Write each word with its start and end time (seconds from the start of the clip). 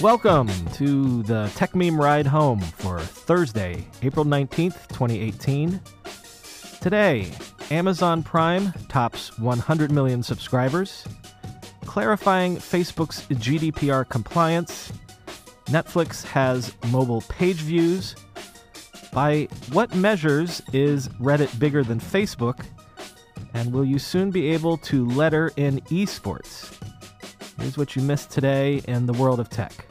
Welcome 0.00 0.48
to 0.74 1.22
the 1.22 1.50
Techmeme 1.54 1.98
Ride 1.98 2.26
Home 2.26 2.60
for 2.60 2.98
Thursday, 2.98 3.86
April 4.02 4.24
19th, 4.24 4.88
2018. 4.88 5.80
Today, 6.80 7.32
Amazon 7.70 8.22
Prime 8.22 8.72
tops 8.88 9.38
100 9.38 9.92
million 9.92 10.22
subscribers, 10.22 11.04
clarifying 11.86 12.56
Facebook's 12.56 13.22
GDPR 13.28 14.06
compliance, 14.06 14.92
Netflix 15.66 16.24
has 16.24 16.74
mobile 16.90 17.22
page 17.22 17.56
views. 17.56 18.14
By 19.12 19.48
what 19.72 19.94
measures 19.94 20.60
is 20.72 21.08
Reddit 21.20 21.58
bigger 21.58 21.84
than 21.84 22.00
Facebook? 22.00 22.66
And 23.54 23.72
will 23.72 23.84
you 23.84 24.00
soon 24.00 24.30
be 24.30 24.50
able 24.50 24.76
to 24.78 25.06
letter 25.06 25.52
in 25.56 25.80
esports? 25.82 26.83
Here's 27.58 27.78
what 27.78 27.96
you 27.96 28.02
missed 28.02 28.30
today 28.30 28.82
in 28.88 29.06
the 29.06 29.12
world 29.12 29.40
of 29.40 29.48
tech. 29.48 29.86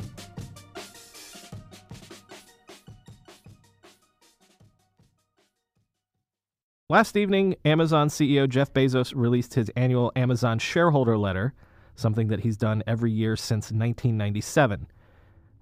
Last 6.90 7.18
evening, 7.18 7.56
Amazon 7.66 8.10
CEO 8.10 8.48
Jeff 8.48 8.72
Bezos 8.74 9.14
released 9.16 9.56
his 9.56 9.70
annual 9.76 10.12
Amazon 10.16 10.60
shareholder 10.60 11.18
letter, 11.18 11.54
something 11.96 12.28
that 12.28 12.42
he's 12.42 12.58
done 12.58 12.84
every 12.86 13.12
year 13.12 13.36
since 13.36 13.72
1997. 13.72 14.88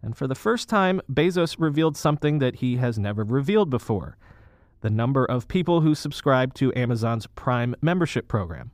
And 0.02 0.18
for 0.18 0.28
the 0.28 0.36
first 0.36 0.68
time, 0.68 1.00
Bezos 1.10 1.56
revealed 1.58 1.96
something 1.96 2.40
that 2.40 2.56
he 2.56 2.78
has 2.78 3.00
never 3.00 3.24
revealed 3.24 3.70
before 3.70 4.18
the 4.82 4.90
number 4.90 5.24
of 5.24 5.48
people 5.48 5.82
who 5.82 5.94
subscribe 5.96 6.54
to 6.56 6.74
Amazon's 6.76 7.28
Prime 7.28 7.76
membership 7.82 8.28
program. 8.28 8.72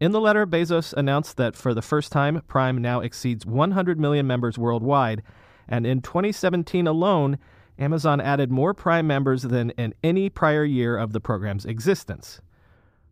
In 0.00 0.12
the 0.12 0.20
letter, 0.20 0.46
Bezos 0.46 0.92
announced 0.92 1.36
that 1.36 1.54
for 1.54 1.72
the 1.72 1.82
first 1.82 2.10
time, 2.10 2.42
Prime 2.48 2.78
now 2.78 3.00
exceeds 3.00 3.46
100 3.46 3.98
million 4.00 4.26
members 4.26 4.58
worldwide, 4.58 5.22
and 5.68 5.86
in 5.86 6.02
2017 6.02 6.86
alone, 6.86 7.38
Amazon 7.78 8.20
added 8.20 8.50
more 8.50 8.74
Prime 8.74 9.06
members 9.06 9.42
than 9.42 9.70
in 9.70 9.94
any 10.02 10.28
prior 10.28 10.64
year 10.64 10.96
of 10.96 11.12
the 11.12 11.20
program's 11.20 11.64
existence. 11.64 12.40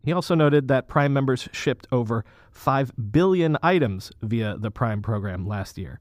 He 0.05 0.12
also 0.12 0.34
noted 0.34 0.69
that 0.69 0.89
Prime 0.89 1.12
members 1.12 1.48
shipped 1.52 1.86
over 1.92 2.24
5 2.50 2.92
billion 3.12 3.56
items 3.62 4.11
via 4.20 4.56
the 4.58 4.70
Prime 4.70 5.02
program 5.02 5.46
last 5.46 5.78
year. 5.78 6.00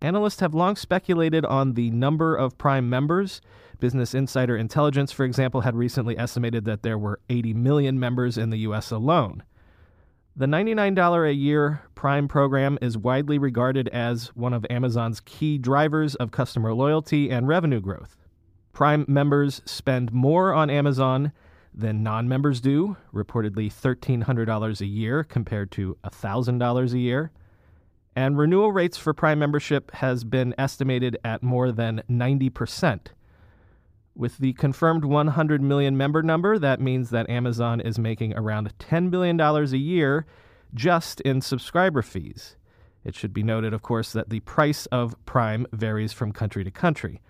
Analysts 0.00 0.40
have 0.40 0.54
long 0.54 0.74
speculated 0.74 1.44
on 1.44 1.74
the 1.74 1.90
number 1.90 2.34
of 2.34 2.58
Prime 2.58 2.88
members. 2.88 3.40
Business 3.78 4.14
Insider 4.14 4.56
Intelligence, 4.56 5.12
for 5.12 5.24
example, 5.24 5.60
had 5.60 5.76
recently 5.76 6.18
estimated 6.18 6.64
that 6.64 6.82
there 6.82 6.98
were 6.98 7.20
80 7.28 7.54
million 7.54 8.00
members 8.00 8.38
in 8.38 8.50
the 8.50 8.58
U.S. 8.60 8.90
alone. 8.90 9.42
The 10.34 10.46
$99 10.46 11.28
a 11.28 11.34
year 11.34 11.82
Prime 11.94 12.26
program 12.26 12.78
is 12.80 12.96
widely 12.96 13.38
regarded 13.38 13.88
as 13.88 14.28
one 14.34 14.54
of 14.54 14.66
Amazon's 14.70 15.20
key 15.20 15.58
drivers 15.58 16.14
of 16.14 16.30
customer 16.30 16.72
loyalty 16.72 17.30
and 17.30 17.46
revenue 17.46 17.80
growth. 17.80 18.16
Prime 18.72 19.04
members 19.06 19.60
spend 19.66 20.12
more 20.12 20.54
on 20.54 20.70
Amazon 20.70 21.32
than 21.74 22.02
non 22.02 22.28
members 22.28 22.60
do, 22.60 22.96
reportedly 23.12 23.70
$1,300 23.70 24.80
a 24.80 24.86
year 24.86 25.22
compared 25.22 25.70
to 25.72 25.96
$1,000 26.04 26.92
a 26.92 26.98
year 26.98 27.30
and 28.14 28.36
renewal 28.36 28.72
rates 28.72 28.96
for 28.96 29.14
Prime 29.14 29.38
membership 29.38 29.90
has 29.94 30.24
been 30.24 30.54
estimated 30.58 31.16
at 31.24 31.42
more 31.42 31.72
than 31.72 32.02
90%. 32.10 33.06
With 34.14 34.38
the 34.38 34.52
confirmed 34.52 35.04
100 35.04 35.62
million 35.62 35.96
member 35.96 36.22
number, 36.22 36.58
that 36.58 36.80
means 36.80 37.10
that 37.10 37.30
Amazon 37.30 37.80
is 37.80 37.98
making 37.98 38.36
around 38.36 38.76
$10 38.78 39.10
billion 39.10 39.40
a 39.40 39.62
year 39.76 40.26
just 40.74 41.20
in 41.22 41.40
subscriber 41.40 42.02
fees. 42.02 42.56
It 43.04 43.14
should 43.14 43.32
be 43.32 43.42
noted, 43.42 43.72
of 43.72 43.82
course, 43.82 44.12
that 44.12 44.28
the 44.28 44.40
price 44.40 44.86
of 44.86 45.16
Prime 45.24 45.66
varies 45.72 46.12
from 46.12 46.32
country 46.32 46.62
to 46.62 46.70
country. 46.70 47.20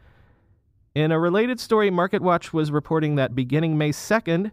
In 0.95 1.13
a 1.13 1.19
related 1.19 1.59
story, 1.59 1.91
MarketWatch 1.91 2.53
was 2.53 2.71
reporting 2.71 3.15
that 3.15 3.35
beginning 3.35 3.79
May 3.79 3.91
2nd, 3.91 4.51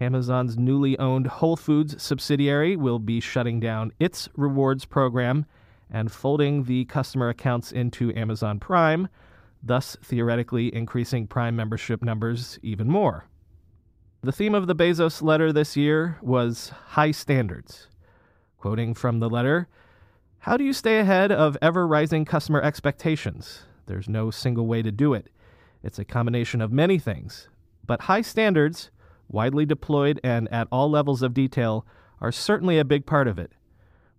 Amazon's 0.00 0.56
newly 0.56 0.98
owned 0.98 1.26
Whole 1.26 1.56
Foods 1.56 2.02
subsidiary 2.02 2.76
will 2.76 2.98
be 2.98 3.20
shutting 3.20 3.60
down 3.60 3.92
its 4.00 4.28
rewards 4.36 4.84
program 4.84 5.44
and 5.90 6.10
folding 6.10 6.64
the 6.64 6.84
customer 6.86 7.28
accounts 7.28 7.70
into 7.70 8.14
Amazon 8.16 8.58
Prime, 8.58 9.08
thus 9.66 9.96
theoretically 10.02 10.74
increasing 10.74 11.26
Prime 11.26 11.56
membership 11.56 12.02
numbers 12.02 12.58
even 12.62 12.88
more. 12.88 13.26
The 14.22 14.32
theme 14.32 14.54
of 14.54 14.66
the 14.66 14.74
Bezos 14.74 15.22
letter 15.22 15.52
this 15.52 15.76
year 15.76 16.18
was 16.22 16.70
high 16.88 17.10
standards. 17.10 17.88
Quoting 18.58 18.94
from 18.94 19.20
the 19.20 19.28
letter, 19.28 19.68
how 20.38 20.56
do 20.56 20.64
you 20.64 20.72
stay 20.72 20.98
ahead 20.98 21.32
of 21.32 21.56
ever 21.62 21.86
rising 21.86 22.24
customer 22.24 22.60
expectations? 22.60 23.64
There's 23.86 24.08
no 24.08 24.30
single 24.30 24.66
way 24.66 24.82
to 24.82 24.92
do 24.92 25.14
it. 25.14 25.28
It's 25.82 25.98
a 25.98 26.04
combination 26.04 26.60
of 26.60 26.72
many 26.72 26.98
things. 26.98 27.48
But 27.86 28.02
high 28.02 28.22
standards, 28.22 28.90
widely 29.28 29.66
deployed 29.66 30.20
and 30.24 30.50
at 30.52 30.68
all 30.72 30.90
levels 30.90 31.22
of 31.22 31.34
detail, 31.34 31.86
are 32.20 32.32
certainly 32.32 32.78
a 32.78 32.84
big 32.84 33.04
part 33.04 33.28
of 33.28 33.38
it. 33.38 33.52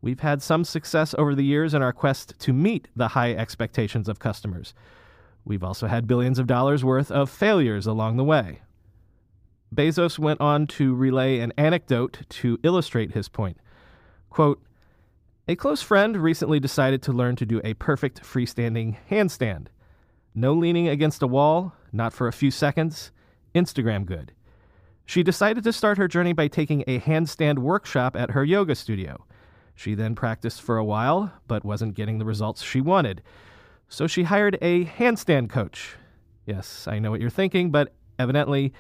We've 0.01 0.19
had 0.19 0.44
some 0.44 0.63
success 0.63 1.16
over 1.17 1.34
the 1.34 1.44
years 1.44 1.73
in 1.73 1.81
our 1.81 1.94
quest 1.94 2.35
to 2.39 2.53
meet 2.53 2.88
the 2.95 3.09
high 3.09 3.34
expectations 3.34 4.07
of 4.07 4.19
customers. 4.19 4.75
We've 5.45 5.63
also 5.63 5.88
had 5.88 6.07
billions 6.07 6.39
of 6.39 6.47
dollars 6.47 6.83
worth 6.83 7.11
of 7.11 7.29
failures 7.29 7.85
along 7.85 8.17
the 8.17 8.23
way. 8.23 8.61
Bezos 9.73 10.19
went 10.19 10.41
on 10.41 10.67
to 10.67 10.94
relay 10.95 11.39
an 11.39 11.53
anecdote 11.57 12.22
to 12.29 12.59
illustrate 12.63 13.11
his 13.11 13.29
point. 13.29 13.57
Quote, 14.29 14.61
a 15.47 15.55
close 15.55 15.84
friend 15.84 16.17
recently 16.17 16.59
decided 16.59 17.03
to 17.03 17.13
learn 17.13 17.35
to 17.35 17.45
do 17.45 17.61
a 17.63 17.75
perfect 17.75 18.23
freestanding 18.23 18.97
handstand. 19.11 19.67
No 20.34 20.53
leaning 20.53 20.88
against 20.88 21.22
a 21.22 21.28
wall, 21.28 21.73
not 21.94 22.13
for 22.13 22.28
a 22.28 22.34
few 22.34 22.50
seconds, 22.50 23.11
Instagram 23.53 24.05
good. 24.05 24.31
She 25.05 25.22
decided 25.22 25.63
to 25.63 25.72
start 25.72 26.00
her 26.00 26.07
journey 26.07 26.34
by 26.34 26.47
taking 26.47 26.84
a 26.88 27.00
handstand 27.00 27.59
workshop 27.59 28.16
at 28.16 28.31
her 28.31 28.44
yoga 28.44 28.73
studio. 28.73 29.23
She 29.75 29.94
then 29.94 30.16
practiced 30.16 30.63
for 30.63 30.78
a 30.78 30.84
while, 30.84 31.31
but 31.47 31.63
wasn't 31.63 31.94
getting 31.94 32.17
the 32.17 32.25
results 32.25 32.63
she 32.63 32.81
wanted. 32.81 33.22
So 33.88 34.07
she 34.07 34.23
hired 34.23 34.57
a 34.62 34.85
handstand 34.85 35.50
coach. 35.50 35.96
Yes, 36.46 36.88
I 36.88 37.00
know 37.00 37.12
what 37.12 37.22
you're 37.22 37.29
thinking, 37.29 37.72
but 37.72 37.94
evidently, 38.19 38.73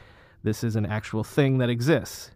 this 0.43 0.63
is 0.63 0.75
an 0.75 0.85
actual 0.85 1.23
thing 1.23 1.57
that 1.59 1.69
exists. 1.69 2.31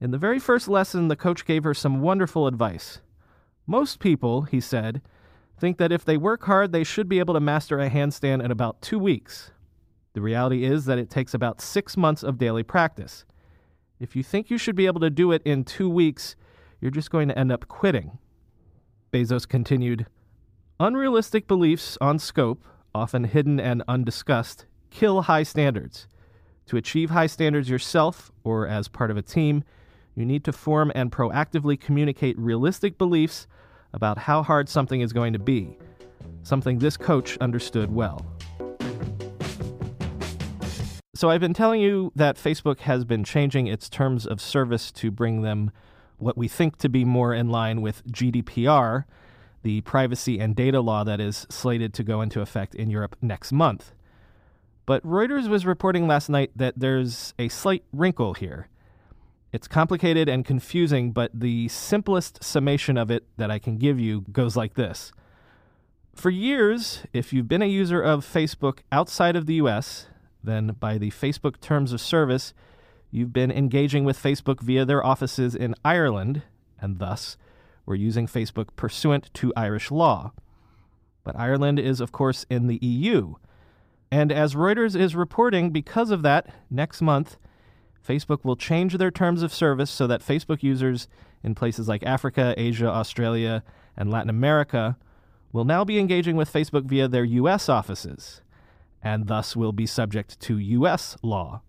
In 0.00 0.10
the 0.10 0.18
very 0.18 0.38
first 0.38 0.68
lesson, 0.68 1.08
the 1.08 1.16
coach 1.16 1.44
gave 1.44 1.64
her 1.64 1.74
some 1.74 2.00
wonderful 2.00 2.46
advice. 2.46 3.00
Most 3.66 4.00
people, 4.00 4.42
he 4.42 4.60
said, 4.60 5.02
think 5.58 5.76
that 5.78 5.92
if 5.92 6.04
they 6.04 6.16
work 6.16 6.44
hard, 6.44 6.72
they 6.72 6.84
should 6.84 7.08
be 7.08 7.18
able 7.18 7.34
to 7.34 7.40
master 7.40 7.78
a 7.78 7.90
handstand 7.90 8.42
in 8.42 8.50
about 8.50 8.80
two 8.80 8.98
weeks. 8.98 9.50
The 10.14 10.22
reality 10.22 10.64
is 10.64 10.86
that 10.86 10.98
it 10.98 11.10
takes 11.10 11.34
about 11.34 11.60
six 11.60 11.96
months 11.96 12.22
of 12.22 12.38
daily 12.38 12.62
practice. 12.62 13.24
If 14.00 14.16
you 14.16 14.22
think 14.22 14.50
you 14.50 14.58
should 14.58 14.74
be 14.74 14.86
able 14.86 15.00
to 15.00 15.10
do 15.10 15.32
it 15.32 15.42
in 15.44 15.64
two 15.64 15.88
weeks, 15.88 16.34
you're 16.80 16.90
just 16.90 17.10
going 17.10 17.28
to 17.28 17.38
end 17.38 17.52
up 17.52 17.68
quitting. 17.68 18.18
Bezos 19.12 19.46
continued 19.46 20.06
Unrealistic 20.82 21.46
beliefs 21.46 21.98
on 22.00 22.18
scope, 22.18 22.64
often 22.94 23.24
hidden 23.24 23.60
and 23.60 23.82
undiscussed, 23.86 24.64
kill 24.88 25.20
high 25.20 25.42
standards. 25.42 26.08
To 26.68 26.78
achieve 26.78 27.10
high 27.10 27.26
standards 27.26 27.68
yourself 27.68 28.32
or 28.44 28.66
as 28.66 28.88
part 28.88 29.10
of 29.10 29.18
a 29.18 29.22
team, 29.22 29.62
you 30.14 30.24
need 30.24 30.42
to 30.44 30.52
form 30.52 30.90
and 30.94 31.12
proactively 31.12 31.78
communicate 31.78 32.38
realistic 32.38 32.96
beliefs 32.96 33.46
about 33.92 34.16
how 34.16 34.42
hard 34.42 34.70
something 34.70 35.02
is 35.02 35.12
going 35.12 35.34
to 35.34 35.38
be, 35.38 35.76
something 36.44 36.78
this 36.78 36.96
coach 36.96 37.36
understood 37.42 37.94
well. 37.94 38.24
So, 41.14 41.28
I've 41.28 41.42
been 41.42 41.52
telling 41.52 41.82
you 41.82 42.10
that 42.16 42.36
Facebook 42.36 42.78
has 42.78 43.04
been 43.04 43.22
changing 43.22 43.66
its 43.66 43.90
terms 43.90 44.26
of 44.26 44.40
service 44.40 44.90
to 44.92 45.10
bring 45.10 45.42
them 45.42 45.72
what 46.16 46.38
we 46.38 46.48
think 46.48 46.78
to 46.78 46.88
be 46.88 47.04
more 47.04 47.34
in 47.34 47.50
line 47.50 47.82
with 47.82 48.02
GDPR, 48.06 49.04
the 49.62 49.80
privacy 49.82 50.38
and 50.38 50.56
data 50.56 50.80
law 50.80 51.04
that 51.04 51.20
is 51.20 51.46
slated 51.50 51.92
to 51.94 52.02
go 52.02 52.20
into 52.22 52.40
effect 52.40 52.74
in 52.74 52.90
Europe 52.90 53.16
next 53.20 53.52
month. 53.52 53.92
But 54.86 55.04
Reuters 55.04 55.48
was 55.48 55.66
reporting 55.66 56.08
last 56.08 56.28
night 56.28 56.50
that 56.56 56.74
there's 56.76 57.34
a 57.38 57.48
slight 57.48 57.84
wrinkle 57.92 58.34
here. 58.34 58.68
It's 59.52 59.68
complicated 59.68 60.28
and 60.28 60.44
confusing, 60.44 61.12
but 61.12 61.30
the 61.34 61.68
simplest 61.68 62.42
summation 62.42 62.96
of 62.96 63.10
it 63.10 63.24
that 63.36 63.50
I 63.50 63.58
can 63.58 63.76
give 63.76 63.98
you 63.98 64.24
goes 64.32 64.56
like 64.56 64.74
this. 64.74 65.12
For 66.14 66.30
years, 66.30 67.04
if 67.12 67.32
you've 67.32 67.48
been 67.48 67.62
a 67.62 67.66
user 67.66 68.00
of 68.00 68.26
Facebook 68.26 68.80
outside 68.90 69.36
of 69.36 69.46
the 69.46 69.54
US, 69.54 70.06
then 70.42 70.76
by 70.78 70.98
the 70.98 71.10
Facebook 71.10 71.60
Terms 71.60 71.92
of 71.92 72.00
Service, 72.00 72.54
you've 73.10 73.32
been 73.32 73.50
engaging 73.50 74.04
with 74.04 74.22
Facebook 74.22 74.60
via 74.60 74.84
their 74.84 75.04
offices 75.04 75.54
in 75.54 75.74
Ireland, 75.84 76.42
and 76.80 76.98
thus 76.98 77.36
were 77.90 77.96
using 77.96 78.28
Facebook 78.28 78.68
pursuant 78.76 79.34
to 79.34 79.52
Irish 79.56 79.90
law. 79.90 80.32
But 81.24 81.36
Ireland 81.36 81.78
is, 81.78 82.00
of 82.00 82.12
course, 82.12 82.46
in 82.48 82.68
the 82.68 82.78
EU. 82.80 83.34
And 84.12 84.32
as 84.32 84.54
Reuters 84.54 84.98
is 84.98 85.14
reporting, 85.14 85.70
because 85.70 86.10
of 86.10 86.22
that, 86.22 86.54
next 86.70 87.02
month, 87.02 87.36
Facebook 88.08 88.44
will 88.44 88.56
change 88.56 88.96
their 88.96 89.10
terms 89.10 89.42
of 89.42 89.52
service 89.52 89.90
so 89.90 90.06
that 90.06 90.22
Facebook 90.22 90.62
users 90.62 91.08
in 91.42 91.54
places 91.54 91.88
like 91.88 92.04
Africa, 92.04 92.54
Asia, 92.56 92.88
Australia, 92.88 93.62
and 93.96 94.10
Latin 94.10 94.30
America 94.30 94.96
will 95.52 95.64
now 95.64 95.84
be 95.84 95.98
engaging 95.98 96.36
with 96.36 96.52
Facebook 96.52 96.84
via 96.84 97.08
their 97.08 97.24
U.S. 97.24 97.68
offices, 97.68 98.40
and 99.02 99.26
thus 99.26 99.56
will 99.56 99.72
be 99.72 99.86
subject 99.86 100.38
to 100.40 100.58
U.S. 100.58 101.16
law. 101.22 101.62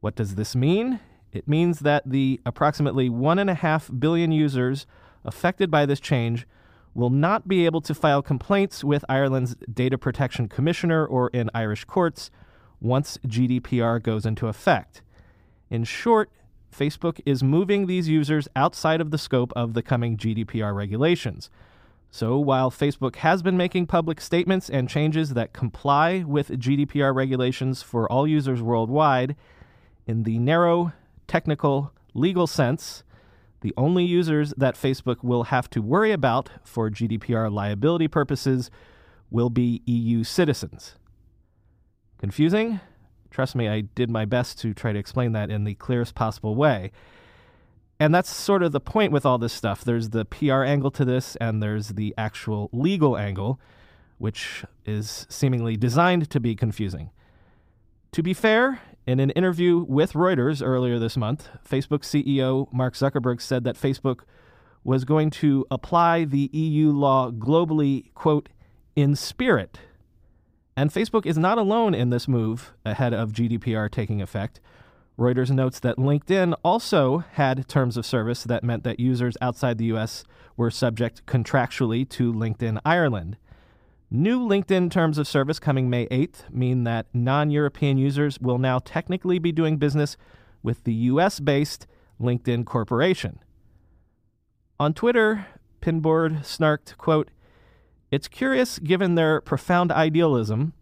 What 0.00 0.16
does 0.16 0.34
this 0.34 0.56
mean? 0.56 0.98
It 1.30 1.46
means 1.46 1.80
that 1.80 2.04
the 2.06 2.40
approximately 2.46 3.10
1.5 3.10 4.00
billion 4.00 4.32
users 4.32 4.86
affected 5.26 5.70
by 5.70 5.84
this 5.84 6.00
change 6.00 6.46
will 6.94 7.10
not 7.10 7.46
be 7.46 7.66
able 7.66 7.82
to 7.82 7.94
file 7.94 8.22
complaints 8.22 8.82
with 8.82 9.04
Ireland's 9.08 9.54
Data 9.72 9.98
Protection 9.98 10.48
Commissioner 10.48 11.04
or 11.04 11.28
in 11.28 11.50
Irish 11.54 11.84
courts 11.84 12.30
once 12.80 13.18
GDPR 13.26 14.02
goes 14.02 14.24
into 14.24 14.48
effect. 14.48 15.02
In 15.68 15.84
short, 15.84 16.30
Facebook 16.74 17.20
is 17.26 17.42
moving 17.42 17.86
these 17.86 18.08
users 18.08 18.48
outside 18.56 19.00
of 19.00 19.10
the 19.10 19.18
scope 19.18 19.52
of 19.54 19.74
the 19.74 19.82
coming 19.82 20.16
GDPR 20.16 20.74
regulations. 20.74 21.50
So 22.10 22.38
while 22.38 22.70
Facebook 22.70 23.16
has 23.16 23.42
been 23.42 23.56
making 23.56 23.86
public 23.86 24.20
statements 24.20 24.70
and 24.70 24.88
changes 24.88 25.34
that 25.34 25.52
comply 25.52 26.24
with 26.26 26.48
GDPR 26.48 27.14
regulations 27.14 27.82
for 27.82 28.10
all 28.10 28.26
users 28.26 28.62
worldwide, 28.62 29.36
in 30.06 30.22
the 30.22 30.38
narrow, 30.38 30.92
technical, 31.26 31.92
legal 32.14 32.46
sense, 32.46 33.02
the 33.66 33.74
only 33.76 34.04
users 34.04 34.54
that 34.56 34.76
Facebook 34.76 35.24
will 35.24 35.42
have 35.44 35.68
to 35.70 35.82
worry 35.82 36.12
about 36.12 36.50
for 36.62 36.88
GDPR 36.88 37.52
liability 37.52 38.06
purposes 38.06 38.70
will 39.28 39.50
be 39.50 39.82
EU 39.86 40.22
citizens. 40.22 40.94
Confusing? 42.18 42.78
Trust 43.28 43.56
me, 43.56 43.68
I 43.68 43.80
did 43.80 44.08
my 44.08 44.24
best 44.24 44.60
to 44.60 44.72
try 44.72 44.92
to 44.92 44.98
explain 45.00 45.32
that 45.32 45.50
in 45.50 45.64
the 45.64 45.74
clearest 45.74 46.14
possible 46.14 46.54
way. 46.54 46.92
And 47.98 48.14
that's 48.14 48.32
sort 48.32 48.62
of 48.62 48.70
the 48.70 48.78
point 48.78 49.10
with 49.10 49.26
all 49.26 49.36
this 49.36 49.52
stuff. 49.52 49.82
There's 49.82 50.10
the 50.10 50.24
PR 50.24 50.62
angle 50.62 50.92
to 50.92 51.04
this, 51.04 51.34
and 51.40 51.60
there's 51.60 51.88
the 51.88 52.14
actual 52.16 52.70
legal 52.72 53.16
angle, 53.16 53.58
which 54.18 54.64
is 54.84 55.26
seemingly 55.28 55.76
designed 55.76 56.30
to 56.30 56.38
be 56.38 56.54
confusing. 56.54 57.10
To 58.12 58.22
be 58.22 58.32
fair, 58.32 58.80
in 59.06 59.20
an 59.20 59.30
interview 59.30 59.84
with 59.88 60.14
Reuters 60.14 60.64
earlier 60.64 60.98
this 60.98 61.16
month, 61.16 61.48
Facebook 61.66 62.00
CEO 62.00 62.72
Mark 62.72 62.94
Zuckerberg 62.94 63.40
said 63.40 63.64
that 63.64 63.76
Facebook 63.76 64.20
was 64.82 65.04
going 65.04 65.30
to 65.30 65.64
apply 65.70 66.24
the 66.24 66.50
EU 66.52 66.90
law 66.90 67.30
globally, 67.30 68.12
quote, 68.14 68.48
in 68.96 69.14
spirit. 69.14 69.78
And 70.76 70.90
Facebook 70.90 71.24
is 71.24 71.38
not 71.38 71.56
alone 71.56 71.94
in 71.94 72.10
this 72.10 72.28
move 72.28 72.72
ahead 72.84 73.14
of 73.14 73.32
GDPR 73.32 73.90
taking 73.90 74.20
effect. 74.20 74.60
Reuters 75.18 75.50
notes 75.50 75.80
that 75.80 75.96
LinkedIn 75.96 76.54
also 76.62 77.18
had 77.32 77.68
terms 77.68 77.96
of 77.96 78.04
service 78.04 78.44
that 78.44 78.62
meant 78.62 78.84
that 78.84 79.00
users 79.00 79.36
outside 79.40 79.78
the 79.78 79.86
US 79.86 80.24
were 80.56 80.70
subject 80.70 81.24
contractually 81.26 82.08
to 82.10 82.32
LinkedIn 82.32 82.80
Ireland. 82.84 83.36
New 84.10 84.38
LinkedIn 84.38 84.88
terms 84.90 85.18
of 85.18 85.26
service 85.26 85.58
coming 85.58 85.90
May 85.90 86.06
8th 86.06 86.48
mean 86.52 86.84
that 86.84 87.06
non 87.12 87.50
European 87.50 87.98
users 87.98 88.38
will 88.38 88.58
now 88.58 88.78
technically 88.78 89.40
be 89.40 89.50
doing 89.50 89.78
business 89.78 90.16
with 90.62 90.84
the 90.84 90.94
US 90.94 91.40
based 91.40 91.88
LinkedIn 92.20 92.66
Corporation. 92.66 93.40
On 94.78 94.94
Twitter, 94.94 95.46
Pinboard 95.80 96.40
snarked, 96.42 96.96
quote, 96.98 97.30
It's 98.12 98.28
curious, 98.28 98.78
given 98.78 99.16
their 99.16 99.40
profound 99.40 99.90
idealism, 99.90 100.72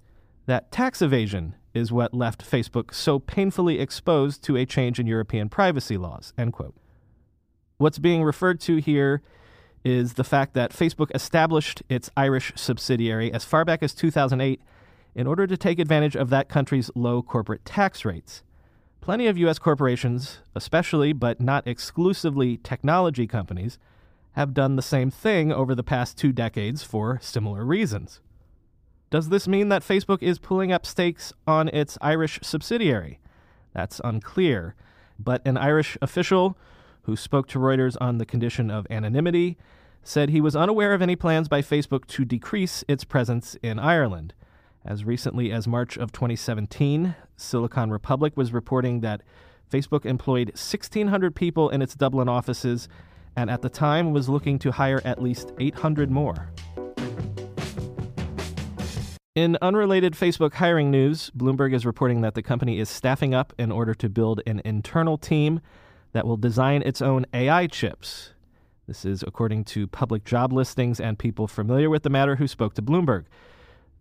that 0.44 0.70
tax 0.70 1.00
evasion 1.00 1.54
is 1.72 1.90
what 1.90 2.12
left 2.12 2.44
Facebook 2.44 2.92
so 2.92 3.18
painfully 3.18 3.80
exposed 3.80 4.42
to 4.44 4.56
a 4.56 4.66
change 4.66 5.00
in 5.00 5.06
European 5.06 5.48
privacy 5.48 5.96
laws, 5.96 6.34
end 6.36 6.52
quote. 6.52 6.74
What's 7.78 7.98
being 7.98 8.22
referred 8.22 8.60
to 8.60 8.76
here 8.76 9.22
is 9.84 10.14
the 10.14 10.24
fact 10.24 10.54
that 10.54 10.72
Facebook 10.72 11.10
established 11.14 11.82
its 11.88 12.10
Irish 12.16 12.52
subsidiary 12.56 13.32
as 13.32 13.44
far 13.44 13.64
back 13.64 13.82
as 13.82 13.94
2008 13.94 14.60
in 15.14 15.26
order 15.26 15.46
to 15.46 15.56
take 15.56 15.78
advantage 15.78 16.16
of 16.16 16.30
that 16.30 16.48
country's 16.48 16.90
low 16.94 17.22
corporate 17.22 17.64
tax 17.64 18.04
rates. 18.04 18.42
Plenty 19.00 19.26
of 19.26 19.36
U.S. 19.38 19.58
corporations, 19.58 20.38
especially 20.54 21.12
but 21.12 21.40
not 21.40 21.66
exclusively 21.66 22.56
technology 22.56 23.26
companies, 23.26 23.78
have 24.32 24.54
done 24.54 24.76
the 24.76 24.82
same 24.82 25.10
thing 25.10 25.52
over 25.52 25.74
the 25.74 25.82
past 25.82 26.16
two 26.16 26.32
decades 26.32 26.82
for 26.82 27.18
similar 27.22 27.64
reasons. 27.64 28.20
Does 29.10 29.28
this 29.28 29.46
mean 29.46 29.68
that 29.68 29.82
Facebook 29.82 30.22
is 30.22 30.38
pulling 30.38 30.72
up 30.72 30.86
stakes 30.86 31.32
on 31.46 31.68
its 31.68 31.98
Irish 32.00 32.40
subsidiary? 32.42 33.20
That's 33.74 34.00
unclear, 34.02 34.74
but 35.18 35.46
an 35.46 35.56
Irish 35.56 35.96
official 36.02 36.56
who 37.04 37.16
spoke 37.16 37.46
to 37.48 37.58
Reuters 37.58 37.96
on 38.00 38.18
the 38.18 38.26
condition 38.26 38.70
of 38.70 38.86
anonymity, 38.90 39.56
said 40.02 40.28
he 40.28 40.40
was 40.40 40.54
unaware 40.54 40.92
of 40.92 41.00
any 41.00 41.16
plans 41.16 41.48
by 41.48 41.62
Facebook 41.62 42.06
to 42.08 42.24
decrease 42.24 42.84
its 42.88 43.04
presence 43.04 43.56
in 43.62 43.78
Ireland. 43.78 44.34
As 44.84 45.04
recently 45.04 45.50
as 45.50 45.66
March 45.66 45.96
of 45.96 46.12
2017, 46.12 47.14
Silicon 47.36 47.90
Republic 47.90 48.36
was 48.36 48.52
reporting 48.52 49.00
that 49.00 49.22
Facebook 49.70 50.04
employed 50.04 50.48
1,600 50.48 51.34
people 51.34 51.70
in 51.70 51.80
its 51.80 51.94
Dublin 51.94 52.28
offices 52.28 52.88
and 53.36 53.50
at 53.50 53.62
the 53.62 53.68
time 53.68 54.12
was 54.12 54.28
looking 54.28 54.58
to 54.60 54.72
hire 54.72 55.00
at 55.04 55.22
least 55.22 55.52
800 55.58 56.10
more. 56.10 56.50
In 59.34 59.58
unrelated 59.60 60.12
Facebook 60.12 60.54
hiring 60.54 60.92
news, 60.92 61.30
Bloomberg 61.36 61.74
is 61.74 61.84
reporting 61.84 62.20
that 62.20 62.34
the 62.34 62.42
company 62.42 62.78
is 62.78 62.88
staffing 62.88 63.34
up 63.34 63.52
in 63.58 63.72
order 63.72 63.92
to 63.94 64.08
build 64.08 64.40
an 64.46 64.62
internal 64.64 65.18
team 65.18 65.60
that 66.14 66.26
will 66.26 66.38
design 66.38 66.80
its 66.82 67.02
own 67.02 67.26
AI 67.34 67.66
chips. 67.66 68.30
This 68.86 69.04
is 69.04 69.22
according 69.26 69.64
to 69.64 69.86
public 69.86 70.24
job 70.24 70.52
listings 70.52 71.00
and 71.00 71.18
people 71.18 71.48
familiar 71.48 71.90
with 71.90 72.04
the 72.04 72.10
matter 72.10 72.36
who 72.36 72.46
spoke 72.46 72.74
to 72.74 72.82
Bloomberg. 72.82 73.24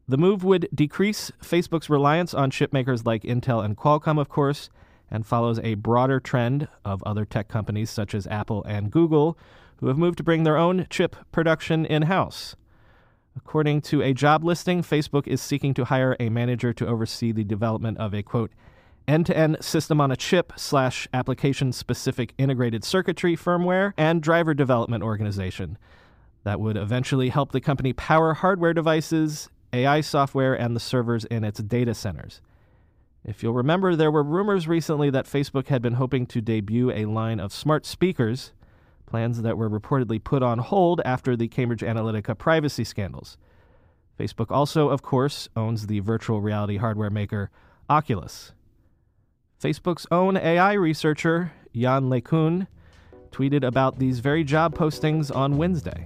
The 0.07 0.17
move 0.17 0.43
would 0.43 0.69
decrease 0.73 1.31
Facebook's 1.41 1.89
reliance 1.89 2.33
on 2.33 2.51
chipmakers 2.51 3.05
like 3.05 3.23
Intel 3.23 3.65
and 3.65 3.75
Qualcomm, 3.75 4.19
of 4.19 4.29
course, 4.29 4.69
and 5.09 5.25
follows 5.25 5.59
a 5.59 5.73
broader 5.73 6.19
trend 6.19 6.67
of 6.85 7.01
other 7.03 7.25
tech 7.25 7.47
companies 7.47 7.89
such 7.89 8.13
as 8.13 8.27
Apple 8.27 8.63
and 8.65 8.91
Google 8.91 9.37
who 9.77 9.87
have 9.87 9.97
moved 9.97 10.17
to 10.17 10.23
bring 10.23 10.43
their 10.43 10.57
own 10.57 10.85
chip 10.89 11.15
production 11.31 11.85
in 11.85 12.03
house. 12.03 12.55
According 13.35 13.81
to 13.81 14.03
a 14.03 14.13
job 14.13 14.43
listing, 14.43 14.83
Facebook 14.83 15.27
is 15.27 15.41
seeking 15.41 15.73
to 15.73 15.85
hire 15.85 16.15
a 16.19 16.29
manager 16.29 16.73
to 16.73 16.87
oversee 16.87 17.31
the 17.31 17.43
development 17.43 17.97
of 17.97 18.13
a 18.13 18.21
quote 18.21 18.51
end 19.07 19.25
to 19.25 19.37
end 19.37 19.57
system 19.61 19.99
on 19.99 20.11
a 20.11 20.15
chip 20.15 20.53
slash 20.55 21.07
application 21.13 21.71
specific 21.71 22.33
integrated 22.37 22.83
circuitry 22.83 23.35
firmware 23.35 23.93
and 23.97 24.21
driver 24.21 24.53
development 24.53 25.03
organization 25.03 25.77
that 26.43 26.59
would 26.59 26.77
eventually 26.77 27.29
help 27.29 27.51
the 27.51 27.61
company 27.61 27.93
power 27.93 28.33
hardware 28.33 28.73
devices, 28.73 29.49
AI 29.71 30.01
software, 30.01 30.53
and 30.53 30.75
the 30.75 30.79
servers 30.79 31.25
in 31.25 31.43
its 31.43 31.61
data 31.61 31.93
centers. 31.93 32.41
If 33.25 33.41
you'll 33.41 33.53
remember, 33.53 33.95
there 33.95 34.11
were 34.11 34.23
rumors 34.23 34.67
recently 34.67 35.09
that 35.11 35.25
Facebook 35.25 35.67
had 35.67 35.81
been 35.81 35.93
hoping 35.93 36.25
to 36.27 36.41
debut 36.41 36.91
a 36.91 37.05
line 37.05 37.39
of 37.39 37.53
smart 37.53 37.85
speakers, 37.85 38.51
plans 39.05 39.41
that 39.41 39.57
were 39.57 39.69
reportedly 39.69 40.21
put 40.21 40.43
on 40.43 40.59
hold 40.59 41.01
after 41.05 41.37
the 41.37 41.47
Cambridge 41.47 41.81
Analytica 41.81 42.37
privacy 42.37 42.83
scandals. 42.83 43.37
Facebook 44.19 44.51
also, 44.51 44.89
of 44.89 45.01
course, 45.01 45.47
owns 45.55 45.87
the 45.87 45.99
virtual 46.01 46.41
reality 46.41 46.77
hardware 46.77 47.09
maker 47.09 47.49
Oculus. 47.89 48.53
Facebook's 49.63 50.05
own 50.11 50.35
AI 50.35 50.73
researcher, 50.73 51.53
Yann 51.71 52.09
LeCun, 52.09 52.67
tweeted 53.31 53.63
about 53.63 53.97
these 53.97 54.19
very 54.19 54.43
job 54.43 54.77
postings 54.77 55.33
on 55.33 55.55
Wednesday. 55.55 56.05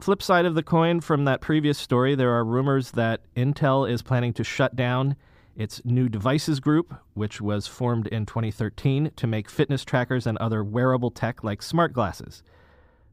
Flip 0.00 0.22
side 0.22 0.46
of 0.46 0.54
the 0.54 0.62
coin 0.62 1.02
from 1.02 1.26
that 1.26 1.42
previous 1.42 1.76
story, 1.76 2.14
there 2.14 2.32
are 2.32 2.46
rumors 2.46 2.92
that 2.92 3.20
Intel 3.36 3.88
is 3.88 4.00
planning 4.00 4.32
to 4.32 4.42
shut 4.42 4.74
down 4.74 5.16
its 5.56 5.82
new 5.84 6.08
devices 6.08 6.60
group, 6.60 6.94
which 7.12 7.42
was 7.42 7.66
formed 7.66 8.06
in 8.06 8.24
2013 8.24 9.12
to 9.16 9.26
make 9.26 9.50
fitness 9.50 9.84
trackers 9.84 10.26
and 10.26 10.38
other 10.38 10.64
wearable 10.64 11.10
tech 11.10 11.44
like 11.44 11.60
smart 11.60 11.92
glasses. 11.92 12.42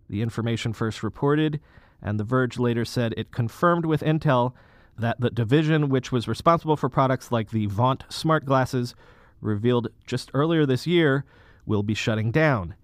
The 0.10 0.22
information 0.22 0.72
first 0.72 1.04
reported 1.04 1.60
and 2.02 2.20
The 2.20 2.24
Verge 2.24 2.58
later 2.58 2.86
said 2.86 3.14
it 3.18 3.32
confirmed 3.32 3.86
with 3.86 4.02
Intel 4.02 4.54
that 4.98 5.20
the 5.20 5.30
division, 5.30 5.90
which 5.90 6.12
was 6.12 6.28
responsible 6.28 6.76
for 6.76 6.90
products 6.90 7.32
like 7.32 7.50
the 7.52 7.68
Vaunt 7.68 8.04
smart 8.10 8.46
glasses, 8.46 8.96
revealed 9.40 9.90
just 10.06 10.32
earlier 10.34 10.66
this 10.66 10.86
year, 10.86 11.26
will 11.66 11.84
be 11.84 11.94
shutting 11.94 12.32
down. 12.32 12.76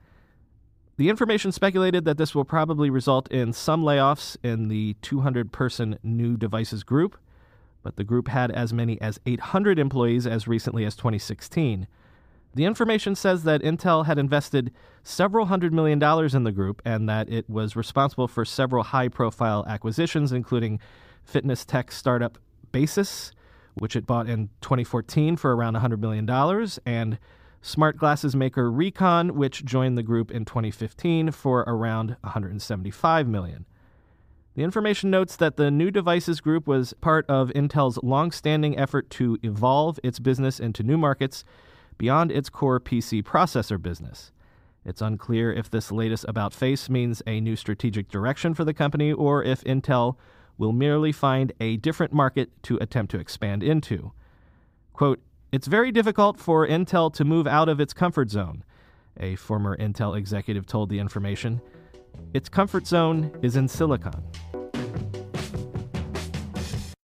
The 0.97 1.09
information 1.09 1.51
speculated 1.51 2.05
that 2.05 2.17
this 2.17 2.33
will 2.33 2.45
probably 2.45 2.89
result 2.89 3.31
in 3.31 3.53
some 3.53 3.83
layoffs 3.83 4.35
in 4.43 4.67
the 4.67 4.95
200 5.03 5.51
person 5.51 5.99
new 6.01 6.37
devices 6.37 6.83
group, 6.83 7.17
but 7.83 7.97
the 7.97 8.03
group 8.03 8.27
had 8.27 8.49
as 8.51 8.73
many 8.73 8.99
as 8.99 9.19
800 9.25 9.77
employees 9.77 10.25
as 10.25 10.47
recently 10.47 10.85
as 10.85 10.95
2016. 10.95 11.87
The 12.55 12.65
information 12.65 13.15
says 13.15 13.43
that 13.43 13.61
Intel 13.61 14.05
had 14.05 14.17
invested 14.17 14.71
several 15.03 15.45
hundred 15.45 15.73
million 15.73 15.99
dollars 15.99 16.33
in 16.33 16.43
the 16.43 16.51
group 16.51 16.81
and 16.83 17.07
that 17.07 17.29
it 17.29 17.49
was 17.49 17.75
responsible 17.75 18.27
for 18.27 18.45
several 18.45 18.83
high 18.83 19.09
profile 19.09 19.65
acquisitions, 19.67 20.31
including 20.31 20.79
fitness 21.23 21.65
tech 21.65 21.91
startup 21.91 22.37
Basis, 22.71 23.31
which 23.75 23.95
it 23.95 24.05
bought 24.05 24.27
in 24.27 24.49
2014 24.61 25.35
for 25.37 25.55
around 25.55 25.75
$100 25.75 25.99
million, 25.99 26.29
and 26.85 27.19
smart 27.61 27.97
glasses 27.97 28.35
maker 28.35 28.71
Recon, 28.71 29.35
which 29.35 29.63
joined 29.63 29.97
the 29.97 30.03
group 30.03 30.31
in 30.31 30.45
2015 30.45 31.31
for 31.31 31.61
around 31.61 32.17
175 32.21 33.27
million. 33.27 33.65
The 34.55 34.63
information 34.63 35.11
notes 35.11 35.35
that 35.35 35.57
the 35.57 35.69
new 35.69 35.91
devices 35.91 36.41
group 36.41 36.65
was 36.65 36.93
part 36.99 37.25
of 37.29 37.49
Intel's 37.49 37.99
long-standing 38.01 38.77
effort 38.77 39.09
to 39.11 39.37
evolve 39.43 39.99
its 40.03 40.17
business 40.17 40.59
into 40.59 40.81
new 40.81 40.97
markets 40.97 41.43
beyond 41.97 42.31
its 42.31 42.49
core 42.49 42.79
PC 42.79 43.23
processor 43.23 43.81
business. 43.81 44.31
It's 44.85 45.01
unclear 45.01 45.51
if 45.51 45.69
this 45.69 45.91
latest 45.91 46.25
about 46.27 46.53
face 46.53 46.89
means 46.89 47.21
a 47.27 47.41
new 47.41 47.55
strategic 47.55 48.07
direction 48.09 48.53
for 48.53 48.63
the 48.63 48.73
company 48.73 49.11
or 49.11 49.43
if 49.43 49.63
Intel 49.65 50.15
will 50.57 50.71
merely 50.71 51.11
find 51.11 51.51
a 51.59 51.77
different 51.77 52.13
market 52.13 52.51
to 52.63 52.77
attempt 52.77 53.11
to 53.11 53.19
expand 53.19 53.63
into. 53.63 54.11
Quote, 54.93 55.19
It's 55.51 55.67
very 55.67 55.91
difficult 55.91 56.39
for 56.39 56.65
Intel 56.65 57.13
to 57.13 57.25
move 57.25 57.47
out 57.47 57.69
of 57.69 57.79
its 57.79 57.93
comfort 57.93 58.29
zone, 58.29 58.63
a 59.19 59.35
former 59.35 59.75
Intel 59.77 60.17
executive 60.17 60.65
told 60.65 60.89
the 60.89 60.99
information. 60.99 61.61
Its 62.33 62.49
comfort 62.49 62.87
zone 62.87 63.31
is 63.41 63.55
in 63.55 63.67
silicon. 63.67 64.23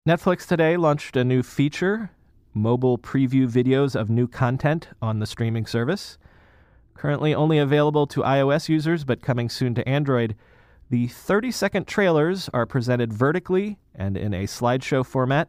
Netflix 0.07 0.47
today 0.47 0.77
launched 0.77 1.17
a 1.17 1.25
new 1.25 1.43
feature 1.43 2.11
mobile 2.59 2.99
preview 2.99 3.49
videos 3.49 3.95
of 3.95 4.11
new 4.11 4.27
content 4.27 4.89
on 5.01 5.19
the 5.19 5.27
streaming 5.27 5.65
service. 5.65 6.19
Currently 6.95 7.35
only 7.35 7.59
available 7.59 8.07
to 8.09 8.23
iOS 8.23 8.69
users, 8.69 9.05
but 9.05 9.23
coming 9.23 9.49
soon 9.49 9.75
to 9.77 9.89
Android. 9.89 10.35
The 10.91 11.07
30 11.07 11.51
second 11.51 11.87
trailers 11.87 12.49
are 12.53 12.67
presented 12.67 13.13
vertically 13.13 13.79
and 13.95 14.17
in 14.17 14.35
a 14.35 14.45
slideshow 14.45 15.07
format, 15.07 15.49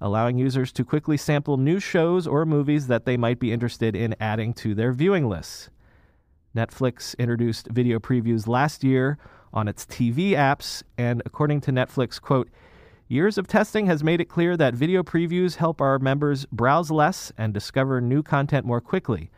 allowing 0.00 0.38
users 0.38 0.72
to 0.72 0.84
quickly 0.84 1.16
sample 1.16 1.56
new 1.56 1.80
shows 1.80 2.26
or 2.26 2.46
movies 2.46 2.86
that 2.86 3.04
they 3.04 3.16
might 3.16 3.38
be 3.38 3.52
interested 3.52 3.94
in 3.94 4.14
adding 4.20 4.54
to 4.54 4.74
their 4.74 4.92
viewing 4.92 5.28
lists. 5.28 5.70
Netflix 6.56 7.16
introduced 7.18 7.68
video 7.68 7.98
previews 7.98 8.46
last 8.46 8.82
year 8.82 9.18
on 9.52 9.68
its 9.68 9.84
TV 9.84 10.30
apps, 10.30 10.82
and 10.96 11.22
according 11.26 11.60
to 11.62 11.72
Netflix, 11.72 12.20
quote, 12.20 12.48
Years 13.08 13.38
of 13.38 13.46
testing 13.46 13.86
has 13.86 14.02
made 14.02 14.20
it 14.20 14.28
clear 14.28 14.56
that 14.56 14.74
video 14.74 15.04
previews 15.04 15.56
help 15.56 15.80
our 15.80 16.00
members 16.00 16.44
browse 16.46 16.90
less 16.90 17.30
and 17.38 17.54
discover 17.54 18.00
new 18.00 18.20
content 18.20 18.66
more 18.66 18.80
quickly. 18.80 19.30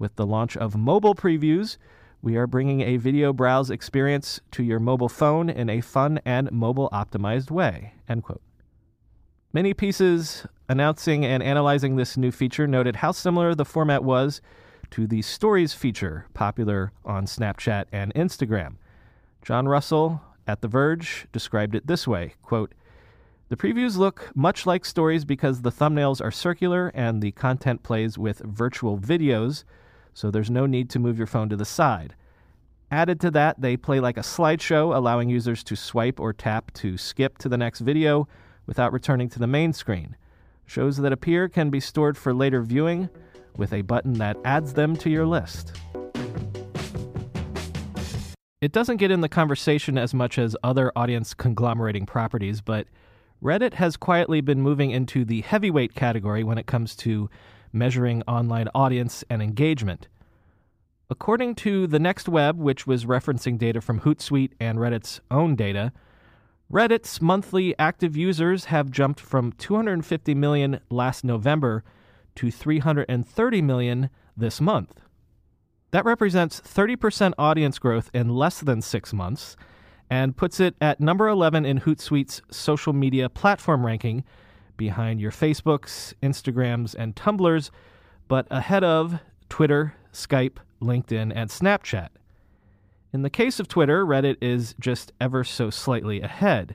With 0.00 0.16
the 0.16 0.26
launch 0.26 0.56
of 0.56 0.76
mobile 0.76 1.14
previews, 1.14 1.76
we 2.22 2.34
are 2.36 2.48
bringing 2.48 2.80
a 2.80 2.96
video 2.96 3.32
browse 3.32 3.70
experience 3.70 4.40
to 4.50 4.64
your 4.64 4.80
mobile 4.80 5.08
phone 5.08 5.48
in 5.48 5.70
a 5.70 5.80
fun 5.80 6.18
and 6.24 6.50
mobile 6.50 6.88
optimized 6.92 7.52
way. 7.52 7.94
End 8.08 8.24
quote. 8.24 8.42
Many 9.52 9.74
pieces 9.74 10.44
announcing 10.68 11.24
and 11.24 11.40
analyzing 11.40 11.94
this 11.94 12.16
new 12.16 12.32
feature 12.32 12.66
noted 12.66 12.96
how 12.96 13.12
similar 13.12 13.54
the 13.54 13.64
format 13.64 14.02
was 14.02 14.40
to 14.90 15.06
the 15.06 15.22
Stories 15.22 15.72
feature 15.72 16.26
popular 16.34 16.90
on 17.04 17.26
Snapchat 17.26 17.84
and 17.92 18.12
Instagram. 18.14 18.74
John 19.40 19.68
Russell 19.68 20.20
at 20.48 20.62
The 20.62 20.68
Verge 20.68 21.28
described 21.30 21.76
it 21.76 21.86
this 21.86 22.08
way 22.08 22.34
quote, 22.42 22.74
The 23.54 23.68
previews 23.68 23.96
look 23.96 24.32
much 24.34 24.66
like 24.66 24.84
stories 24.84 25.24
because 25.24 25.62
the 25.62 25.70
thumbnails 25.70 26.20
are 26.20 26.32
circular 26.32 26.90
and 26.92 27.22
the 27.22 27.30
content 27.30 27.84
plays 27.84 28.18
with 28.18 28.40
virtual 28.40 28.98
videos 28.98 29.62
so 30.12 30.28
there's 30.28 30.50
no 30.50 30.66
need 30.66 30.90
to 30.90 30.98
move 30.98 31.18
your 31.18 31.28
phone 31.28 31.48
to 31.50 31.56
the 31.56 31.64
side. 31.64 32.16
Added 32.90 33.20
to 33.20 33.30
that, 33.30 33.60
they 33.60 33.76
play 33.76 34.00
like 34.00 34.16
a 34.16 34.22
slideshow, 34.22 34.92
allowing 34.92 35.28
users 35.28 35.62
to 35.62 35.76
swipe 35.76 36.18
or 36.18 36.32
tap 36.32 36.72
to 36.72 36.98
skip 36.98 37.38
to 37.38 37.48
the 37.48 37.56
next 37.56 37.78
video 37.78 38.26
without 38.66 38.92
returning 38.92 39.28
to 39.28 39.38
the 39.38 39.46
main 39.46 39.72
screen. 39.72 40.16
Shows 40.66 40.96
that 40.96 41.12
appear 41.12 41.48
can 41.48 41.70
be 41.70 41.78
stored 41.78 42.18
for 42.18 42.34
later 42.34 42.60
viewing 42.60 43.08
with 43.56 43.72
a 43.72 43.82
button 43.82 44.14
that 44.14 44.36
adds 44.44 44.72
them 44.72 44.96
to 44.96 45.10
your 45.10 45.26
list. 45.26 45.80
It 48.60 48.72
doesn't 48.72 48.96
get 48.96 49.12
in 49.12 49.20
the 49.20 49.28
conversation 49.28 49.96
as 49.96 50.12
much 50.12 50.40
as 50.40 50.56
other 50.64 50.90
audience 50.96 51.34
conglomerating 51.34 52.04
properties, 52.04 52.60
but 52.60 52.88
Reddit 53.42 53.74
has 53.74 53.96
quietly 53.96 54.40
been 54.40 54.60
moving 54.60 54.90
into 54.90 55.24
the 55.24 55.42
heavyweight 55.42 55.94
category 55.94 56.42
when 56.42 56.58
it 56.58 56.66
comes 56.66 56.96
to 56.96 57.28
measuring 57.72 58.22
online 58.22 58.68
audience 58.74 59.24
and 59.28 59.42
engagement. 59.42 60.08
According 61.10 61.56
to 61.56 61.86
the 61.86 61.98
Next 61.98 62.28
Web, 62.28 62.58
which 62.58 62.86
was 62.86 63.04
referencing 63.04 63.58
data 63.58 63.80
from 63.80 64.00
Hootsuite 64.00 64.52
and 64.58 64.78
Reddit's 64.78 65.20
own 65.30 65.54
data, 65.54 65.92
Reddit's 66.72 67.20
monthly 67.20 67.78
active 67.78 68.16
users 68.16 68.66
have 68.66 68.90
jumped 68.90 69.20
from 69.20 69.52
250 69.52 70.34
million 70.34 70.80
last 70.90 71.22
November 71.22 71.84
to 72.36 72.50
330 72.50 73.62
million 73.62 74.10
this 74.36 74.60
month. 74.60 75.00
That 75.90 76.04
represents 76.04 76.60
30% 76.60 77.34
audience 77.38 77.78
growth 77.78 78.10
in 78.14 78.30
less 78.30 78.60
than 78.60 78.80
six 78.82 79.12
months 79.12 79.56
and 80.10 80.36
puts 80.36 80.60
it 80.60 80.74
at 80.80 81.00
number 81.00 81.28
11 81.28 81.64
in 81.64 81.80
Hootsuite's 81.80 82.42
social 82.50 82.92
media 82.92 83.28
platform 83.28 83.84
ranking 83.84 84.24
behind 84.76 85.20
your 85.20 85.30
Facebooks, 85.30 86.14
Instagrams, 86.22 86.94
and 86.94 87.14
Tumblrs, 87.14 87.70
but 88.28 88.46
ahead 88.50 88.84
of 88.84 89.20
Twitter, 89.48 89.94
Skype, 90.12 90.56
LinkedIn, 90.80 91.32
and 91.34 91.50
Snapchat. 91.50 92.08
In 93.12 93.22
the 93.22 93.30
case 93.30 93.60
of 93.60 93.68
Twitter, 93.68 94.04
Reddit 94.04 94.36
is 94.40 94.74
just 94.80 95.12
ever 95.20 95.44
so 95.44 95.70
slightly 95.70 96.20
ahead. 96.20 96.74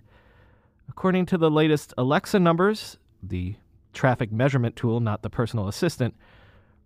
According 0.88 1.26
to 1.28 1.38
the 1.38 1.52
latest 1.52 1.94
Alexa 1.98 2.40
numbers, 2.40 2.98
the 3.22 3.56
traffic 3.94 4.32
measurement 4.32 4.76
tool, 4.76 5.00
not 5.00 5.22
the 5.22 5.30
personal 5.30 5.68
assistant, 5.68 6.16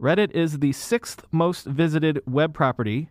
Reddit 0.02 0.32
is 0.32 0.60
the 0.60 0.72
sixth 0.72 1.24
most 1.32 1.66
visited 1.66 2.22
web 2.26 2.54
property, 2.54 3.10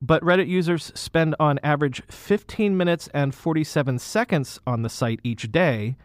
but 0.00 0.22
Reddit 0.22 0.48
users 0.48 0.92
spend 0.94 1.34
on 1.40 1.58
average 1.62 2.02
15 2.10 2.76
minutes 2.76 3.08
and 3.14 3.34
47 3.34 3.98
seconds 3.98 4.60
on 4.66 4.82
the 4.82 4.88
site 4.88 5.20
each 5.24 5.50
day, 5.50 5.96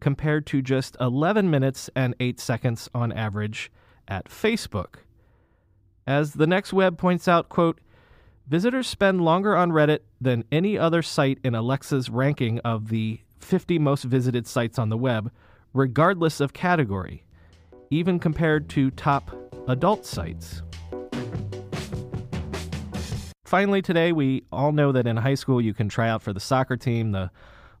compared 0.00 0.46
to 0.46 0.62
just 0.62 0.96
11 1.00 1.50
minutes 1.50 1.90
and 1.94 2.14
8 2.20 2.38
seconds 2.40 2.88
on 2.94 3.12
average 3.12 3.70
at 4.06 4.28
Facebook. 4.28 4.96
As 6.06 6.34
the 6.34 6.46
next 6.46 6.72
web 6.72 6.98
points 6.98 7.28
out, 7.28 7.48
quote, 7.48 7.80
visitors 8.46 8.86
spend 8.86 9.20
longer 9.20 9.56
on 9.56 9.70
Reddit 9.70 10.00
than 10.20 10.44
any 10.50 10.78
other 10.78 11.02
site 11.02 11.38
in 11.44 11.54
Alexa's 11.54 12.08
ranking 12.08 12.60
of 12.60 12.88
the 12.88 13.20
50 13.40 13.78
most 13.78 14.04
visited 14.04 14.46
sites 14.46 14.78
on 14.78 14.88
the 14.88 14.96
web, 14.96 15.30
regardless 15.74 16.40
of 16.40 16.52
category, 16.52 17.24
even 17.90 18.18
compared 18.18 18.68
to 18.70 18.90
top 18.90 19.30
adult 19.68 20.06
sites. 20.06 20.62
Finally, 23.48 23.80
today, 23.80 24.12
we 24.12 24.44
all 24.52 24.72
know 24.72 24.92
that 24.92 25.06
in 25.06 25.16
high 25.16 25.32
school 25.32 25.58
you 25.58 25.72
can 25.72 25.88
try 25.88 26.06
out 26.06 26.20
for 26.20 26.34
the 26.34 26.38
soccer 26.38 26.76
team, 26.76 27.12
the 27.12 27.30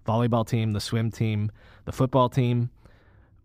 volleyball 0.06 0.48
team, 0.48 0.72
the 0.72 0.80
swim 0.80 1.10
team, 1.10 1.52
the 1.84 1.92
football 1.92 2.30
team. 2.30 2.70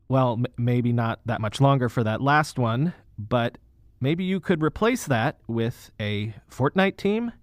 Well, 0.08 0.40
m- 0.40 0.46
maybe 0.58 0.94
not 0.94 1.20
that 1.26 1.42
much 1.42 1.60
longer 1.60 1.90
for 1.90 2.02
that 2.06 2.22
last 2.22 2.58
one, 2.58 2.94
but 3.20 3.58
maybe 4.00 4.24
you 4.24 4.40
could 4.40 4.64
replace 4.64 5.06
that 5.08 5.36
with 5.48 5.92
a 6.00 6.34
Fortnite 6.50 6.96
team. 6.96 7.34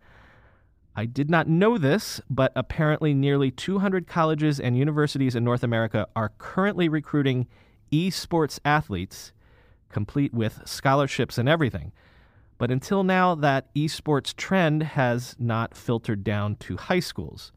I 0.96 1.04
did 1.04 1.28
not 1.28 1.46
know 1.46 1.76
this, 1.76 2.22
but 2.30 2.50
apparently 2.56 3.12
nearly 3.12 3.50
200 3.50 4.06
colleges 4.06 4.58
and 4.58 4.78
universities 4.78 5.36
in 5.36 5.44
North 5.44 5.62
America 5.62 6.08
are 6.16 6.32
currently 6.38 6.88
recruiting 6.88 7.48
esports 7.92 8.58
athletes, 8.64 9.32
complete 9.90 10.32
with 10.32 10.62
scholarships 10.64 11.36
and 11.36 11.50
everything. 11.50 11.92
But 12.60 12.70
until 12.70 13.04
now, 13.04 13.34
that 13.36 13.74
esports 13.74 14.36
trend 14.36 14.82
has 14.82 15.34
not 15.38 15.74
filtered 15.74 16.22
down 16.22 16.56
to 16.56 16.76
high 16.76 17.00
schools. 17.00 17.52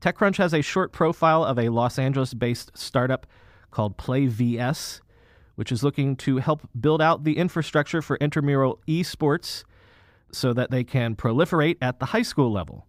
TechCrunch 0.00 0.38
has 0.38 0.54
a 0.54 0.62
short 0.62 0.92
profile 0.92 1.44
of 1.44 1.58
a 1.58 1.68
Los 1.68 1.98
Angeles 1.98 2.32
based 2.32 2.70
startup 2.74 3.26
called 3.70 3.98
PlayVS, 3.98 5.02
which 5.56 5.70
is 5.70 5.84
looking 5.84 6.16
to 6.16 6.38
help 6.38 6.66
build 6.80 7.02
out 7.02 7.24
the 7.24 7.36
infrastructure 7.36 8.00
for 8.00 8.16
intramural 8.16 8.80
esports 8.88 9.62
so 10.32 10.54
that 10.54 10.70
they 10.70 10.84
can 10.84 11.14
proliferate 11.14 11.76
at 11.82 11.98
the 11.98 12.06
high 12.06 12.22
school 12.22 12.50
level. 12.50 12.86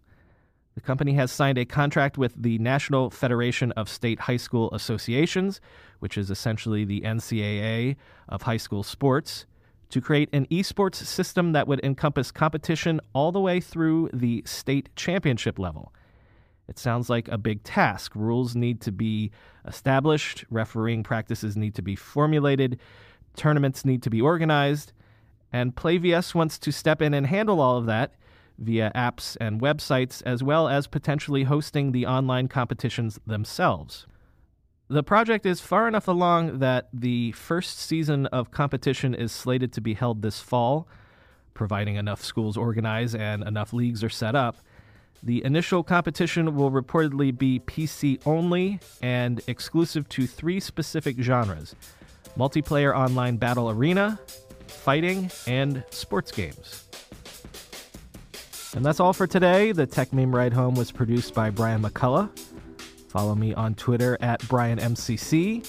The 0.74 0.80
company 0.80 1.12
has 1.14 1.30
signed 1.30 1.58
a 1.58 1.66
contract 1.66 2.16
with 2.16 2.32
the 2.42 2.56
National 2.60 3.10
Federation 3.10 3.72
of 3.72 3.90
State 3.90 4.20
High 4.20 4.38
School 4.38 4.70
Associations, 4.72 5.60
which 5.98 6.16
is 6.16 6.30
essentially 6.30 6.86
the 6.86 7.02
NCAA 7.02 7.96
of 8.26 8.42
high 8.42 8.56
school 8.56 8.82
sports, 8.82 9.44
to 9.90 10.00
create 10.00 10.28
an 10.32 10.46
esports 10.46 10.96
system 10.96 11.52
that 11.52 11.68
would 11.68 11.80
encompass 11.84 12.30
competition 12.30 13.00
all 13.12 13.32
the 13.32 13.40
way 13.40 13.60
through 13.60 14.10
the 14.12 14.42
state 14.44 14.88
championship 14.96 15.58
level. 15.58 15.92
It 16.68 16.78
sounds 16.78 17.08
like 17.08 17.28
a 17.28 17.38
big 17.38 17.62
task. 17.62 18.12
Rules 18.14 18.56
need 18.56 18.80
to 18.82 18.92
be 18.92 19.30
established, 19.66 20.44
refereeing 20.50 21.02
practices 21.02 21.56
need 21.56 21.74
to 21.76 21.82
be 21.82 21.94
formulated, 21.94 22.80
tournaments 23.36 23.84
need 23.84 24.02
to 24.02 24.10
be 24.10 24.20
organized, 24.20 24.92
and 25.52 25.76
PlayVS 25.76 26.34
wants 26.34 26.58
to 26.58 26.72
step 26.72 27.00
in 27.00 27.14
and 27.14 27.26
handle 27.26 27.60
all 27.60 27.76
of 27.76 27.86
that 27.86 28.14
via 28.58 28.90
apps 28.94 29.36
and 29.40 29.60
websites, 29.60 30.22
as 30.24 30.42
well 30.42 30.66
as 30.66 30.86
potentially 30.86 31.44
hosting 31.44 31.92
the 31.92 32.06
online 32.06 32.48
competitions 32.48 33.20
themselves. 33.26 34.06
The 34.88 35.02
project 35.02 35.46
is 35.46 35.60
far 35.60 35.88
enough 35.88 36.06
along 36.06 36.60
that 36.60 36.88
the 36.92 37.32
first 37.32 37.80
season 37.80 38.26
of 38.26 38.52
competition 38.52 39.14
is 39.14 39.32
slated 39.32 39.72
to 39.72 39.80
be 39.80 39.94
held 39.94 40.22
this 40.22 40.38
fall, 40.38 40.86
providing 41.54 41.96
enough 41.96 42.22
schools 42.22 42.56
organize 42.56 43.12
and 43.12 43.42
enough 43.42 43.72
leagues 43.72 44.04
are 44.04 44.08
set 44.08 44.36
up. 44.36 44.58
The 45.24 45.44
initial 45.44 45.82
competition 45.82 46.54
will 46.54 46.70
reportedly 46.70 47.36
be 47.36 47.58
PC 47.58 48.20
only 48.24 48.78
and 49.02 49.40
exclusive 49.48 50.08
to 50.10 50.26
three 50.26 50.60
specific 50.60 51.16
genres 51.18 51.74
multiplayer 52.38 52.94
online 52.94 53.38
battle 53.38 53.70
arena, 53.70 54.20
fighting, 54.68 55.30
and 55.46 55.82
sports 55.90 56.30
games. 56.30 56.84
And 58.76 58.84
that's 58.84 59.00
all 59.00 59.14
for 59.14 59.26
today. 59.26 59.72
The 59.72 59.86
Techmeme 59.86 60.34
Ride 60.34 60.52
Home 60.52 60.74
was 60.74 60.92
produced 60.92 61.34
by 61.34 61.48
Brian 61.48 61.82
McCullough. 61.82 62.28
Follow 63.08 63.34
me 63.34 63.54
on 63.54 63.74
Twitter 63.74 64.16
at 64.20 64.40
BrianMCC. 64.42 65.66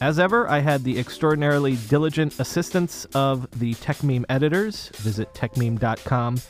As 0.00 0.18
ever, 0.18 0.48
I 0.48 0.60
had 0.60 0.82
the 0.82 0.98
extraordinarily 0.98 1.76
diligent 1.88 2.40
assistance 2.40 3.04
of 3.14 3.46
the 3.58 3.74
Techmeme 3.74 4.24
editors. 4.28 4.88
Visit 4.96 5.32
techmeme.com 5.34 6.40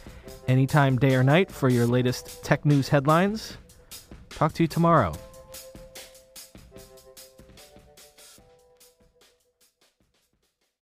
anytime, 0.47 0.97
day 0.97 1.15
or 1.15 1.25
night, 1.25 1.51
for 1.51 1.69
your 1.69 1.87
latest 1.87 2.45
tech 2.45 2.65
news 2.65 2.89
headlines. 2.89 3.57
Talk 4.31 4.53
to 4.55 4.63
you 4.63 4.69
tomorrow. 4.69 5.15